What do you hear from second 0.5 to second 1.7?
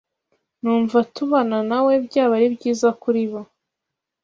numva tubana